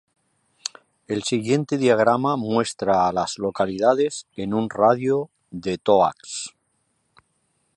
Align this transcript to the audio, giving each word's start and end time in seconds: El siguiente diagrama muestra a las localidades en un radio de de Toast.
El 1.05 1.21
siguiente 1.21 1.77
diagrama 1.77 2.35
muestra 2.35 3.07
a 3.07 3.13
las 3.13 3.37
localidades 3.37 4.25
en 4.35 4.55
un 4.55 4.67
radio 4.67 5.25
de 5.51 5.73
de 5.73 5.77
Toast. 5.77 6.55